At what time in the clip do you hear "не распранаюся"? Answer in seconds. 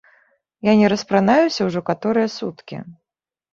0.79-1.69